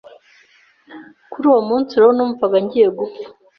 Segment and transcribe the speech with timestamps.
[1.31, 3.25] kuri uwo munsi rero numvaga ngiye gupfa